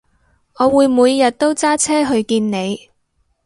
[0.55, 2.89] 我會每日都揸車去見你